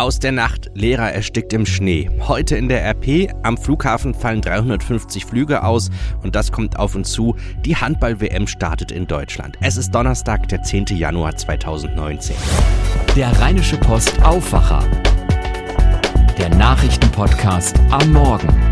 [0.00, 2.08] Aus der Nacht, Lehrer erstickt im Schnee.
[2.20, 5.90] Heute in der RP, am Flughafen fallen 350 Flüge aus
[6.22, 7.36] und das kommt auf uns zu.
[7.66, 9.58] Die Handball-WM startet in Deutschland.
[9.60, 10.86] Es ist Donnerstag, der 10.
[10.86, 12.34] Januar 2019.
[13.14, 14.82] Der Rheinische Post Aufwacher.
[16.38, 18.69] Der Nachrichtenpodcast am Morgen.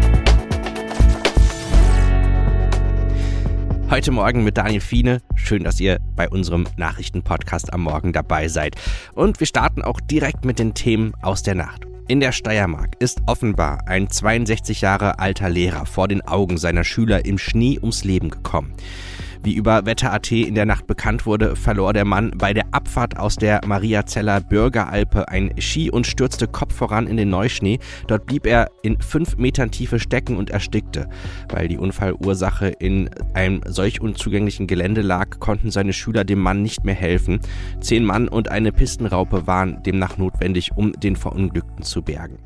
[3.90, 5.22] Heute Morgen mit Daniel Fiene.
[5.34, 8.76] Schön, dass ihr bei unserem Nachrichtenpodcast am Morgen dabei seid.
[9.14, 11.86] Und wir starten auch direkt mit den Themen aus der Nacht.
[12.06, 17.24] In der Steiermark ist offenbar ein 62 Jahre alter Lehrer vor den Augen seiner Schüler
[17.24, 18.74] im Schnee ums Leben gekommen.
[19.42, 23.36] Wie über Wetter.at in der Nacht bekannt wurde, verlor der Mann bei der Abfahrt aus
[23.36, 27.78] der Mariazeller Bürgeralpe ein Ski und stürzte Kopf voran in den Neuschnee.
[28.06, 31.08] Dort blieb er in fünf Metern Tiefe stecken und erstickte.
[31.48, 36.84] Weil die Unfallursache in einem solch unzugänglichen Gelände lag, konnten seine Schüler dem Mann nicht
[36.84, 37.40] mehr helfen.
[37.80, 42.38] Zehn Mann und eine Pistenraupe waren demnach notwendig, um den Verunglückten zu bergen.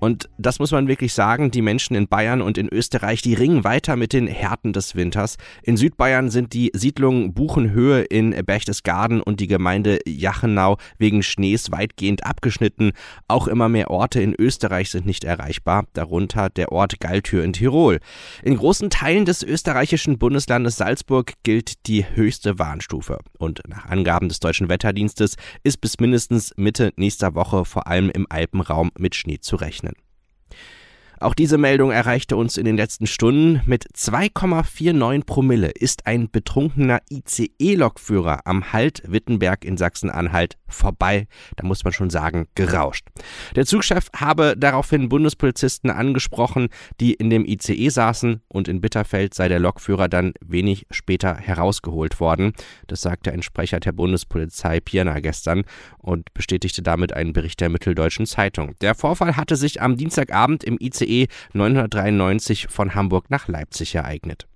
[0.00, 3.64] Und das muss man wirklich sagen, die Menschen in Bayern und in Österreich, die ringen
[3.64, 5.36] weiter mit den Härten des Winters.
[5.62, 12.26] In Südbayern sind die Siedlungen Buchenhöhe in Berchtesgaden und die Gemeinde Jachenau wegen Schnees weitgehend
[12.26, 12.92] abgeschnitten.
[13.28, 18.00] Auch immer mehr Orte in Österreich sind nicht erreichbar, darunter der Ort Galtür in Tirol.
[18.42, 23.18] In großen Teilen des österreichischen Bundeslandes Salzburg gilt die höchste Warnstufe.
[23.38, 28.26] Und nach Angaben des deutschen Wetterdienstes ist bis mindestens Mitte nächster Woche vor allem im
[28.28, 29.94] Alpenraum mit Schnee zu rechnen.
[31.22, 33.60] Auch diese Meldung erreichte uns in den letzten Stunden.
[33.64, 41.28] Mit 2,49 Promille ist ein betrunkener ICE-Lokführer am Halt Wittenberg in Sachsen-Anhalt vorbei.
[41.54, 43.06] Da muss man schon sagen, gerauscht.
[43.54, 49.46] Der Zugchef habe daraufhin Bundespolizisten angesprochen, die in dem ICE saßen und in Bitterfeld sei
[49.46, 52.52] der Lokführer dann wenig später herausgeholt worden.
[52.88, 55.62] Das sagte ein Sprecher der Bundespolizei Pirna gestern
[55.98, 58.74] und bestätigte damit einen Bericht der Mitteldeutschen Zeitung.
[58.80, 64.46] Der Vorfall hatte sich am Dienstagabend im ICE ICE 993 von Hamburg nach Leipzig ereignet.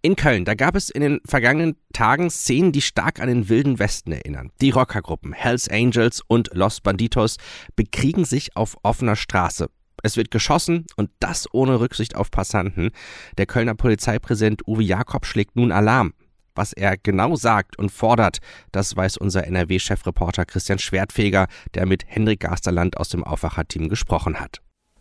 [0.00, 3.78] In Köln, da gab es in den vergangenen Tagen Szenen, die stark an den wilden
[3.78, 4.50] Westen erinnern.
[4.60, 7.36] Die Rockergruppen Hells Angels und Los Banditos
[7.76, 9.68] bekriegen sich auf offener Straße.
[10.02, 12.90] Es wird geschossen und das ohne Rücksicht auf Passanten.
[13.36, 16.14] Der Kölner Polizeipräsident Uwe Jakob schlägt nun Alarm.
[16.54, 18.38] Was er genau sagt und fordert,
[18.72, 24.60] das weiß unser NRW-Chefreporter Christian Schwertfeger, der mit Hendrik Gasterland aus dem Aufwacherteam gesprochen hat.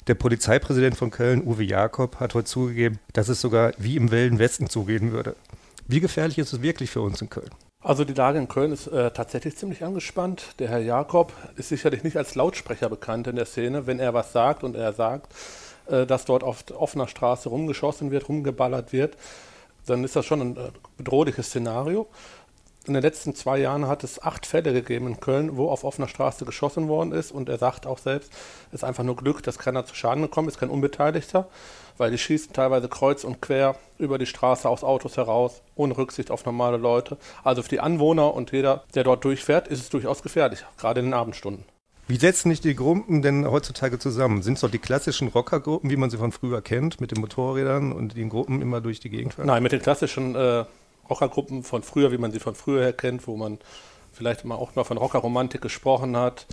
[0.09, 4.39] Der Polizeipräsident von Köln, Uwe Jakob, hat heute zugegeben, dass es sogar wie im Wilden
[4.39, 5.35] Westen zugehen würde.
[5.87, 7.51] Wie gefährlich ist es wirklich für uns in Köln?
[7.83, 10.55] Also die Lage in Köln ist äh, tatsächlich ziemlich angespannt.
[10.57, 13.85] Der Herr Jakob ist sicherlich nicht als Lautsprecher bekannt in der Szene.
[13.85, 15.31] Wenn er was sagt und er sagt,
[15.85, 19.15] äh, dass dort auf offener Straße rumgeschossen wird, rumgeballert wird,
[19.85, 22.07] dann ist das schon ein äh, bedrohliches Szenario
[22.89, 26.07] in den letzten zwei Jahren hat es acht Fälle gegeben in Köln, wo auf offener
[26.07, 27.31] Straße geschossen worden ist.
[27.31, 28.31] Und er sagt auch selbst,
[28.69, 31.47] es ist einfach nur Glück, dass keiner zu Schaden gekommen ist, kein Unbeteiligter,
[31.97, 36.31] weil die schießen teilweise kreuz und quer über die Straße aus Autos heraus, ohne Rücksicht
[36.31, 37.17] auf normale Leute.
[37.43, 41.07] Also für die Anwohner und jeder, der dort durchfährt, ist es durchaus gefährlich, gerade in
[41.07, 41.63] den Abendstunden.
[42.07, 44.41] Wie setzen sich die Gruppen denn heutzutage zusammen?
[44.41, 47.91] Sind es doch die klassischen Rockergruppen, wie man sie von früher kennt, mit den Motorrädern
[47.91, 49.45] und den Gruppen immer durch die Gegend fahren?
[49.45, 50.65] Nein, mit den klassischen äh,
[51.09, 53.59] Rockergruppen von früher, wie man sie von früher her kennt, wo man
[54.13, 56.45] vielleicht mal auch mal von Rockerromantik gesprochen hat,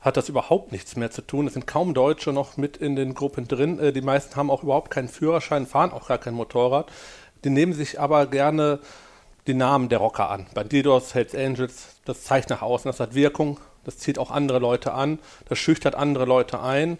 [0.00, 1.46] hat das überhaupt nichts mehr zu tun.
[1.46, 3.78] Es sind kaum Deutsche noch mit in den Gruppen drin.
[3.78, 6.90] Äh, die meisten haben auch überhaupt keinen Führerschein, fahren auch gar kein Motorrad.
[7.44, 8.80] Die nehmen sich aber gerne
[9.46, 10.46] die Namen der Rocker an.
[10.54, 14.92] Bandidos, Hells Angels, das zeigt nach außen, das hat Wirkung, das zieht auch andere Leute
[14.92, 15.18] an,
[15.48, 16.98] das schüchtert andere Leute ein.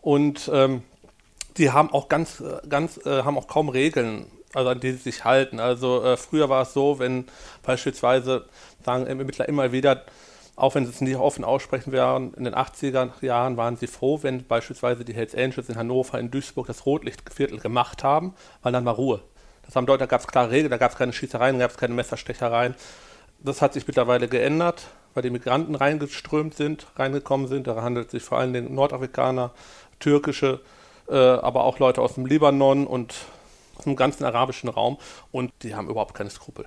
[0.00, 0.82] Und ähm,
[1.56, 4.98] die haben auch ganz, äh, ganz, äh, haben auch kaum Regeln also an die sie
[4.98, 5.60] sich halten.
[5.60, 7.26] Also äh, früher war es so, wenn
[7.62, 8.46] beispielsweise,
[8.84, 10.04] sagen Ermittler immer wieder,
[10.56, 14.20] auch wenn sie es nicht offen aussprechen werden, in den 80er Jahren waren sie froh,
[14.22, 18.84] wenn beispielsweise die Hells Angels in Hannover, in Duisburg das Rotlichtviertel gemacht haben, weil dann
[18.84, 19.20] war Ruhe.
[19.66, 21.72] Das haben dort, da gab es klare Regeln, da gab es keine Schießereien, da gab
[21.72, 22.74] es keine Messerstechereien.
[23.40, 27.66] Das hat sich mittlerweile geändert, weil die Migranten reingeströmt sind, reingekommen sind.
[27.66, 29.50] Da handelt es sich vor allem den Nordafrikaner,
[29.98, 30.60] türkische,
[31.08, 33.14] äh, aber auch Leute aus dem Libanon und
[33.76, 34.98] aus dem ganzen arabischen Raum
[35.32, 36.66] und die haben überhaupt keine Skrupel.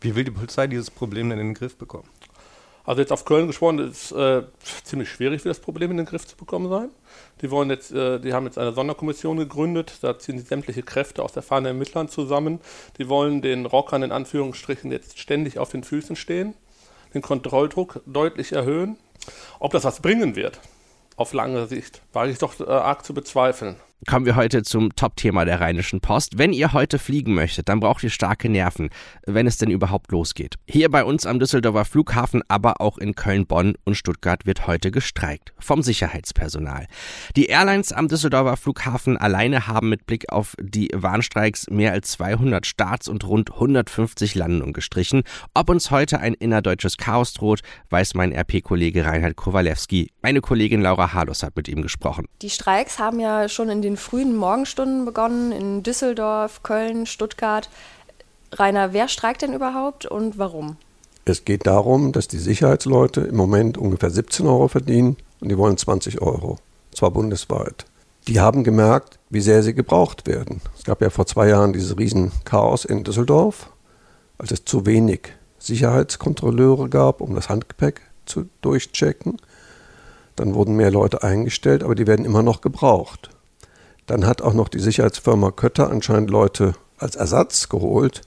[0.00, 2.08] Wie will die Polizei dieses Problem denn in den Griff bekommen?
[2.86, 4.44] Also jetzt auf Köln gesprochen, ist äh,
[4.84, 6.90] ziemlich schwierig, wie das Problem in den Griff zu bekommen sein.
[7.42, 11.24] Die wollen jetzt, äh, die haben jetzt eine Sonderkommission gegründet, da ziehen sie sämtliche Kräfte
[11.24, 12.60] aus der Fahne Ermittlern zusammen.
[12.98, 16.54] Die wollen den Rockern in Anführungsstrichen jetzt ständig auf den Füßen stehen,
[17.12, 18.96] den Kontrolldruck deutlich erhöhen.
[19.58, 20.60] Ob das was bringen wird,
[21.16, 23.76] auf lange Sicht, wage ich doch äh, arg zu bezweifeln.
[24.06, 26.38] Kommen wir heute zum Top-Thema der Rheinischen Post.
[26.38, 28.90] Wenn ihr heute fliegen möchtet, dann braucht ihr starke Nerven,
[29.26, 30.56] wenn es denn überhaupt losgeht.
[30.66, 34.90] Hier bei uns am Düsseldorfer Flughafen, aber auch in Köln, Bonn und Stuttgart wird heute
[34.90, 35.54] gestreikt.
[35.58, 36.86] Vom Sicherheitspersonal.
[37.36, 42.66] Die Airlines am Düsseldorfer Flughafen alleine haben mit Blick auf die Warnstreiks mehr als 200
[42.66, 45.22] Starts und rund 150 Landungen gestrichen.
[45.54, 47.60] Ob uns heute ein innerdeutsches Chaos droht,
[47.90, 50.10] weiß mein RP-Kollege Reinhard Kowalewski.
[50.22, 52.26] Meine Kollegin Laura Harlos hat mit ihm gesprochen.
[52.42, 57.68] Die Streiks haben ja schon in den frühen Morgenstunden begonnen, in Düsseldorf, Köln, Stuttgart.
[58.52, 60.76] Rainer, wer streikt denn überhaupt und warum?
[61.24, 65.76] Es geht darum, dass die Sicherheitsleute im Moment ungefähr 17 Euro verdienen und die wollen
[65.76, 66.58] 20 Euro,
[66.92, 67.84] zwar bundesweit.
[68.28, 70.60] Die haben gemerkt, wie sehr sie gebraucht werden.
[70.76, 73.70] Es gab ja vor zwei Jahren dieses Riesenchaos in Düsseldorf,
[74.38, 79.38] als es zu wenig Sicherheitskontrolleure gab, um das Handgepäck zu durchchecken.
[80.36, 83.30] Dann wurden mehr Leute eingestellt, aber die werden immer noch gebraucht.
[84.06, 88.22] Dann hat auch noch die Sicherheitsfirma Kötter anscheinend Leute als Ersatz geholt,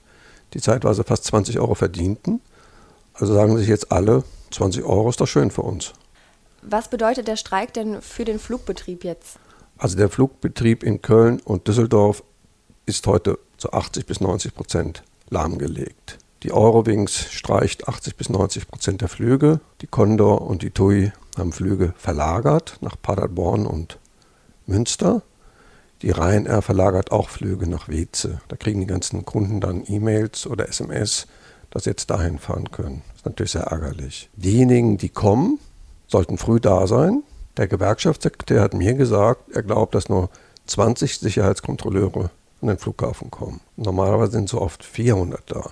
[0.54, 2.40] die zeitweise fast 20 Euro verdienten.
[3.14, 5.92] Also sagen sich jetzt alle, 20 Euro ist doch schön für uns.
[6.62, 9.38] Was bedeutet der Streik denn für den Flugbetrieb jetzt?
[9.78, 12.22] Also der Flugbetrieb in Köln und Düsseldorf
[12.84, 16.18] ist heute zu 80 bis 90 Prozent lahmgelegt.
[16.42, 19.60] Die Eurowings streicht 80 bis 90 Prozent der Flüge.
[19.80, 23.98] Die Condor und die TUI haben Flüge verlagert nach Paderborn und
[24.66, 25.22] Münster.
[26.02, 28.40] Die Ryanair verlagert auch Flüge nach Weze.
[28.48, 31.26] Da kriegen die ganzen Kunden dann E-Mails oder SMS,
[31.70, 33.02] dass sie jetzt dahin fahren können.
[33.08, 34.30] Das ist natürlich sehr ärgerlich.
[34.34, 35.58] Diejenigen, die kommen,
[36.08, 37.22] sollten früh da sein.
[37.56, 40.30] Der Gewerkschaftssekretär hat mir gesagt, er glaubt, dass nur
[40.66, 42.30] 20 Sicherheitskontrolleure
[42.62, 43.60] an den Flughafen kommen.
[43.76, 45.70] Normalerweise sind so oft 400 da.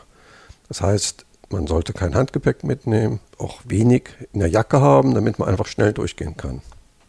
[0.69, 5.49] Das heißt, man sollte kein Handgepäck mitnehmen, auch wenig in der Jacke haben, damit man
[5.49, 6.61] einfach schnell durchgehen kann.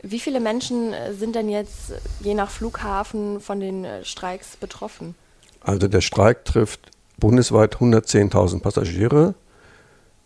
[0.01, 4.55] Wie viele Menschen äh, sind denn jetzt äh, je nach Flughafen von den äh, Streiks
[4.55, 5.15] betroffen?
[5.61, 9.35] Also der Streik trifft bundesweit 110.000 Passagiere,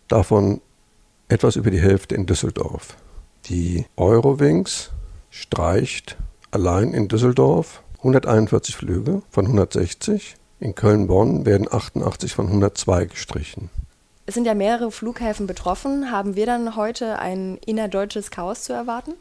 [0.07, 0.61] davon
[1.27, 2.95] etwas über die Hälfte in Düsseldorf.
[3.45, 4.91] Die Eurowings
[5.31, 6.17] streicht
[6.51, 10.35] allein in Düsseldorf 141 Flüge von 160.
[10.59, 13.69] In Köln-Bonn werden 88 von 102 gestrichen.
[14.25, 16.11] Es sind ja mehrere Flughäfen betroffen.
[16.11, 19.13] Haben wir dann heute ein innerdeutsches Chaos zu erwarten?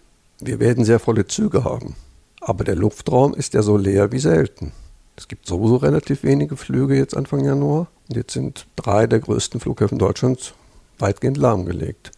[0.45, 1.95] Wir werden sehr volle Züge haben.
[2.41, 4.73] Aber der Luftraum ist ja so leer wie selten.
[5.17, 7.87] Es gibt sowieso relativ wenige Flüge jetzt Anfang Januar.
[8.09, 10.55] Und jetzt sind drei der größten Flughäfen Deutschlands
[10.99, 12.11] weitgehend lahmgelegt.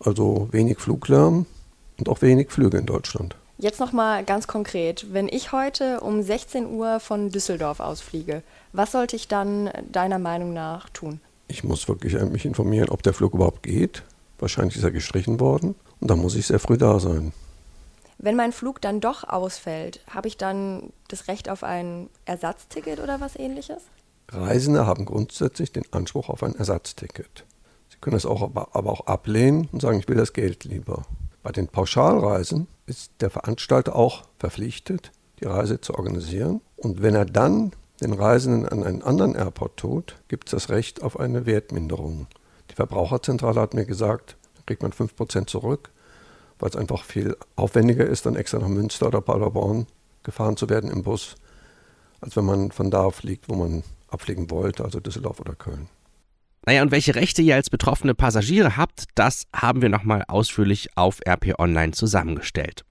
[0.00, 1.46] Also wenig Fluglärm
[1.98, 3.36] und auch wenig Flüge in Deutschland.
[3.56, 5.06] Jetzt nochmal ganz konkret.
[5.10, 8.42] Wenn ich heute um 16 Uhr von Düsseldorf ausfliege,
[8.74, 11.20] was sollte ich dann deiner Meinung nach tun?
[11.48, 14.02] Ich muss wirklich mich informieren, ob der Flug überhaupt geht.
[14.38, 15.74] Wahrscheinlich ist er gestrichen worden.
[16.00, 17.32] Und dann muss ich sehr früh da sein.
[18.18, 23.20] Wenn mein Flug dann doch ausfällt, habe ich dann das Recht auf ein Ersatzticket oder
[23.20, 23.82] was ähnliches?
[24.28, 27.44] Reisende haben grundsätzlich den Anspruch auf ein Ersatzticket.
[27.88, 31.02] Sie können es auch, aber auch ablehnen und sagen, ich will das Geld lieber.
[31.42, 36.60] Bei den Pauschalreisen ist der Veranstalter auch verpflichtet, die Reise zu organisieren.
[36.76, 41.02] Und wenn er dann den Reisenden an einen anderen Airport tut, gibt es das Recht
[41.02, 42.26] auf eine Wertminderung.
[42.70, 44.39] Die Verbraucherzentrale hat mir gesagt, da
[44.70, 45.90] kriegt man 5% zurück,
[46.60, 49.88] weil es einfach viel aufwendiger ist, dann extra nach Münster oder Paderborn
[50.22, 51.34] gefahren zu werden im Bus,
[52.20, 55.88] als wenn man von da fliegt, wo man abfliegen wollte, also Düsseldorf oder Köln.
[56.66, 61.18] Naja, und welche Rechte ihr als betroffene Passagiere habt, das haben wir nochmal ausführlich auf
[61.26, 62.84] RP Online zusammengestellt.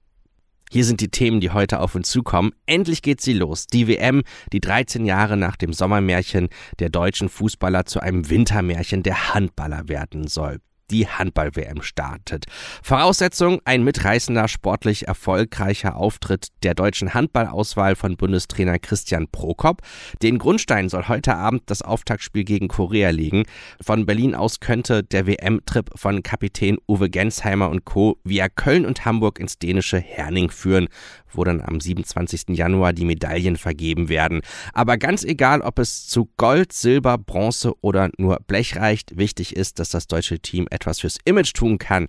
[0.70, 2.52] Hier sind die Themen, die heute auf uns zukommen.
[2.66, 3.68] Endlich geht sie los.
[3.68, 9.32] Die WM, die 13 Jahre nach dem Sommermärchen der deutschen Fußballer zu einem Wintermärchen der
[9.34, 12.46] Handballer werden soll die Handball-WM startet.
[12.82, 19.82] Voraussetzung ein mitreißender, sportlich erfolgreicher Auftritt der deutschen Handballauswahl von Bundestrainer Christian Prokop.
[20.22, 23.44] Den Grundstein soll heute Abend das Auftaktspiel gegen Korea legen.
[23.80, 28.18] Von Berlin aus könnte der WM-Trip von Kapitän Uwe Gensheimer und Co.
[28.24, 30.88] via Köln und Hamburg ins dänische Herning führen,
[31.32, 32.56] wo dann am 27.
[32.56, 34.40] Januar die Medaillen vergeben werden.
[34.72, 39.78] Aber ganz egal, ob es zu Gold, Silber, Bronze oder nur Blech reicht, wichtig ist,
[39.78, 42.06] dass das deutsche Team etwas fürs Image tun kann.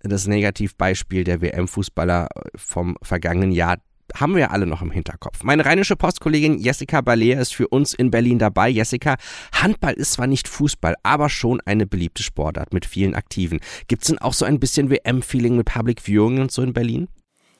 [0.00, 3.78] Das Negativbeispiel der WM-Fußballer vom vergangenen Jahr
[4.14, 5.42] haben wir alle noch im Hinterkopf.
[5.42, 8.68] Meine rheinische Postkollegin Jessica Balea ist für uns in Berlin dabei.
[8.68, 9.16] Jessica,
[9.52, 13.60] Handball ist zwar nicht Fußball, aber schon eine beliebte Sportart mit vielen Aktiven.
[13.88, 17.08] Gibt es denn auch so ein bisschen WM-Feeling mit Public Viewing und so in Berlin?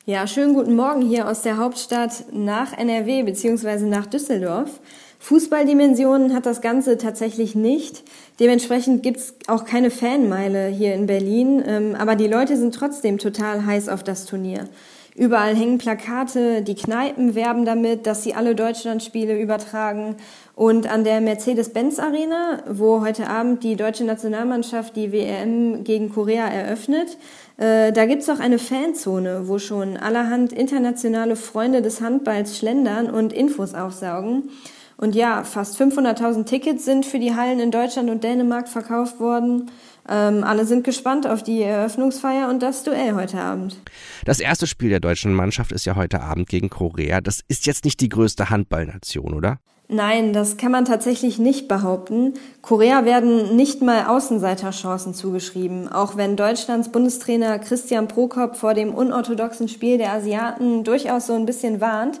[0.07, 3.87] Ja, schönen guten Morgen hier aus der Hauptstadt nach NRW bzw.
[3.87, 4.79] nach Düsseldorf.
[5.17, 8.03] Fußballdimensionen hat das Ganze tatsächlich nicht.
[8.39, 13.65] Dementsprechend gibt's auch keine Fanmeile hier in Berlin, ähm, aber die Leute sind trotzdem total
[13.65, 14.69] heiß auf das Turnier.
[15.15, 20.17] Überall hängen Plakate, die Kneipen werben damit, dass sie alle Deutschlandspiele übertragen.
[20.55, 26.47] Und an der Mercedes-Benz Arena, wo heute Abend die deutsche Nationalmannschaft die WM gegen Korea
[26.47, 27.17] eröffnet,
[27.57, 33.31] äh, da gibt's auch eine Fanzone, wo schon allerhand internationale Freunde des Handballs schlendern und
[33.31, 34.49] Infos aufsaugen.
[34.97, 39.69] Und ja, fast 500.000 Tickets sind für die Hallen in Deutschland und Dänemark verkauft worden.
[40.07, 43.77] Ähm, alle sind gespannt auf die Eröffnungsfeier und das Duell heute Abend.
[44.23, 47.21] Das erste Spiel der deutschen Mannschaft ist ja heute Abend gegen Korea.
[47.21, 49.59] Das ist jetzt nicht die größte Handballnation, oder?
[49.87, 52.33] Nein, das kann man tatsächlich nicht behaupten.
[52.63, 59.67] Korea werden nicht mal Außenseiterchancen zugeschrieben, auch wenn Deutschlands Bundestrainer Christian Prokop vor dem unorthodoxen
[59.67, 62.19] Spiel der Asiaten durchaus so ein bisschen warnt.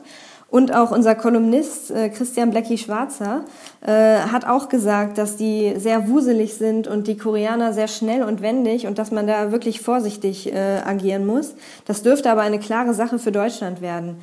[0.51, 3.43] Und auch unser Kolumnist äh, Christian Blecki Schwarzer
[3.81, 8.43] äh, hat auch gesagt, dass die sehr wuselig sind und die Koreaner sehr schnell und
[8.43, 11.55] wendig und dass man da wirklich vorsichtig äh, agieren muss.
[11.85, 14.17] Das dürfte aber eine klare Sache für Deutschland werden.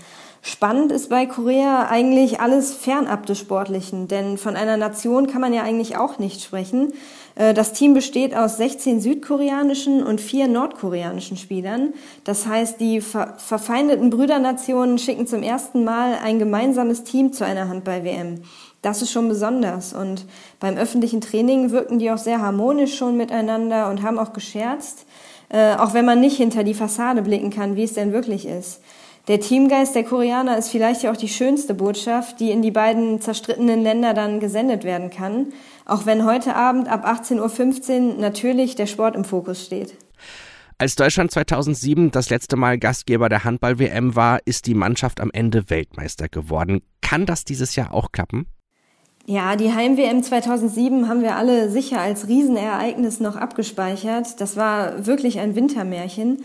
[0.45, 5.55] Spannend ist bei Korea eigentlich alles fernab des Sportlichen, denn von einer Nation kann man
[5.55, 6.95] ja eigentlich auch nicht sprechen.
[7.37, 11.95] Äh, das Team besteht aus 16 südkoreanischen und vier nordkoreanischen Spielern.
[12.25, 17.69] Das heißt, die ver verfeindeten Brüdernationen schicken zum ersten Mal ein gemeinsames Team zu einer
[17.69, 18.43] Handball-WM.
[18.83, 19.93] Das ist schon besonders.
[19.93, 20.27] Und
[20.59, 25.07] beim öffentlichen Training wirken die auch sehr harmonisch schon miteinander und haben auch gescherzt,
[25.51, 28.81] äh, auch wenn man nicht hinter die Fassade blicken kann, wie es denn wirklich ist.
[29.29, 33.21] Der Teamgeist der Koreaner ist vielleicht ja auch die schönste Botschaft, die in die beiden
[33.21, 35.53] zerstrittenen Länder dann gesendet werden kann,
[35.87, 39.95] auch wenn heute Abend ab 18.15 Uhr natürlich der Sport im Fokus steht.
[40.77, 45.71] Als Deutschland 2007 das letzte Mal Gastgeber der Handball-WM war, ist die Mannschaft am Ende
[45.71, 46.83] Weltmeister geworden.
[47.01, 48.47] Kann das dieses Jahr auch klappen?
[49.25, 54.41] Ja, die Heim-WM 2007 haben wir alle sicher als Riesenereignis noch abgespeichert.
[54.41, 56.43] Das war wirklich ein Wintermärchen.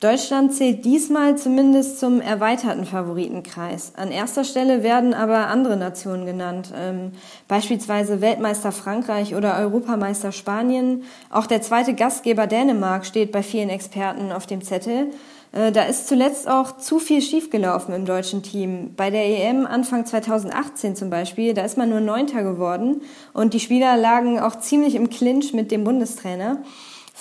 [0.00, 3.92] Deutschland zählt diesmal zumindest zum erweiterten Favoritenkreis.
[3.96, 7.12] An erster Stelle werden aber andere Nationen genannt, ähm,
[7.48, 11.04] beispielsweise Weltmeister Frankreich oder Europameister Spanien.
[11.28, 15.08] Auch der zweite Gastgeber Dänemark steht bei vielen Experten auf dem Zettel.
[15.52, 18.94] Äh, da ist zuletzt auch zu viel schiefgelaufen im deutschen Team.
[18.96, 23.02] Bei der EM Anfang 2018 zum Beispiel, da ist man nur Neunter geworden
[23.34, 26.62] und die Spieler lagen auch ziemlich im Clinch mit dem Bundestrainer.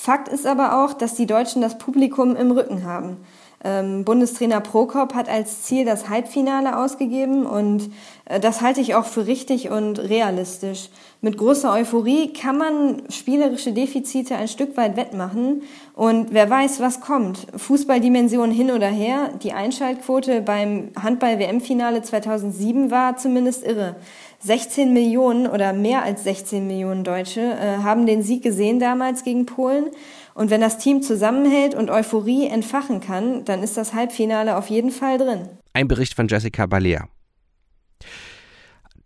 [0.01, 3.18] Fakt ist aber auch, dass die Deutschen das Publikum im Rücken haben.
[3.61, 7.91] Ähm, Bundestrainer Prokop hat als Ziel das Halbfinale ausgegeben und
[8.25, 10.89] äh, das halte ich auch für richtig und realistisch.
[11.21, 15.63] Mit großer Euphorie kann man spielerische Defizite ein Stück weit wettmachen
[15.93, 17.47] und wer weiß, was kommt.
[17.57, 23.97] Fußballdimension hin oder her, die Einschaltquote beim Handball-WM-Finale 2007 war zumindest irre.
[24.41, 29.45] 16 Millionen oder mehr als 16 Millionen Deutsche äh, haben den Sieg gesehen damals gegen
[29.45, 29.87] Polen.
[30.33, 34.91] Und wenn das Team zusammenhält und Euphorie entfachen kann, dann ist das Halbfinale auf jeden
[34.91, 35.50] Fall drin.
[35.74, 37.07] Ein Bericht von Jessica Balea.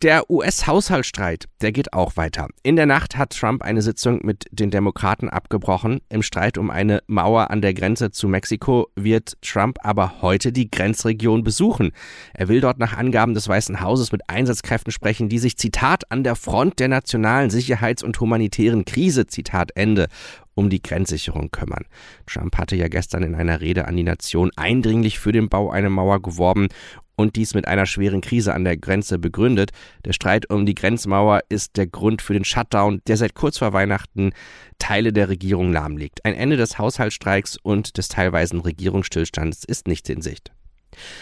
[0.04, 2.48] Der US-Haushaltsstreit, der geht auch weiter.
[2.62, 6.02] In der Nacht hat Trump eine Sitzung mit den Demokraten abgebrochen.
[6.10, 10.70] Im Streit um eine Mauer an der Grenze zu Mexiko wird Trump aber heute die
[10.70, 11.92] Grenzregion besuchen.
[12.34, 16.22] Er will dort nach Angaben des Weißen Hauses mit Einsatzkräften sprechen, die sich, Zitat, an
[16.22, 20.08] der Front der nationalen Sicherheits- und humanitären Krise, Zitat Ende,
[20.54, 21.84] um die Grenzsicherung kümmern.
[22.26, 25.90] Trump hatte ja gestern in einer Rede an die Nation eindringlich für den Bau einer
[25.90, 26.68] Mauer geworben
[27.16, 29.70] und dies mit einer schweren Krise an der Grenze begründet.
[30.04, 33.72] Der Streit um die Grenzmauer ist der Grund für den Shutdown, der seit kurz vor
[33.72, 34.32] Weihnachten
[34.78, 36.24] Teile der Regierung lahmlegt.
[36.24, 40.52] Ein Ende des Haushaltsstreiks und des teilweisen Regierungsstillstands ist nicht in Sicht.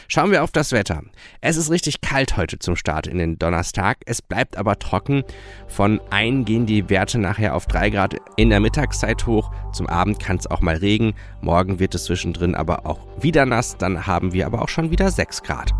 [0.08, 1.02] Schauen wir auf das Wetter.
[1.40, 3.98] Es ist richtig kalt heute zum Start in den Donnerstag.
[4.06, 5.24] Es bleibt aber trocken.
[5.68, 9.50] Von 1 gehen die Werte nachher auf 3 Grad in der Mittagszeit hoch.
[9.72, 11.14] Zum Abend kann es auch mal regen.
[11.40, 13.76] Morgen wird es zwischendrin aber auch wieder nass.
[13.76, 15.72] Dann haben wir aber auch schon wieder 6 Grad.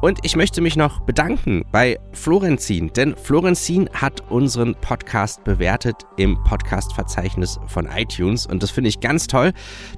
[0.00, 6.42] Und ich möchte mich noch bedanken bei Florenzin, denn Florenzin hat unseren Podcast bewertet im
[6.44, 8.46] Podcast-Verzeichnis von iTunes.
[8.46, 9.52] Und das finde ich ganz toll,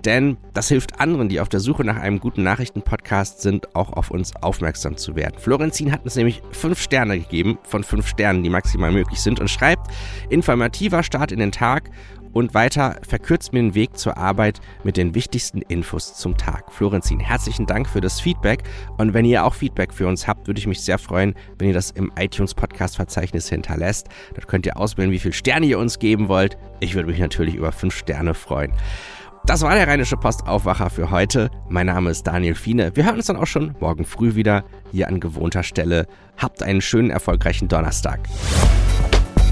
[0.05, 4.11] denn das hilft anderen, die auf der Suche nach einem guten Nachrichten-Podcast sind, auch auf
[4.11, 5.39] uns aufmerksam zu werden.
[5.39, 9.49] Florenzin hat uns nämlich fünf Sterne gegeben, von fünf Sternen, die maximal möglich sind, und
[9.49, 9.87] schreibt,
[10.31, 11.91] informativer Start in den Tag
[12.33, 16.73] und weiter verkürzt mir den Weg zur Arbeit mit den wichtigsten Infos zum Tag.
[16.73, 18.63] Florenzin, herzlichen Dank für das Feedback
[18.99, 21.75] und wenn ihr auch Feedback für uns habt, würde ich mich sehr freuen, wenn ihr
[21.75, 24.09] das im iTunes Podcast Verzeichnis hinterlässt.
[24.35, 26.57] Dort könnt ihr auswählen, wie viele Sterne ihr uns geben wollt.
[26.81, 28.73] Ich würde mich natürlich über fünf Sterne freuen.
[29.45, 31.51] Das war der Rheinische Postaufwacher für heute.
[31.69, 32.95] Mein Name ist Daniel Fiene.
[32.95, 36.07] Wir hören uns dann auch schon morgen früh wieder hier an gewohnter Stelle.
[36.37, 38.21] Habt einen schönen, erfolgreichen Donnerstag.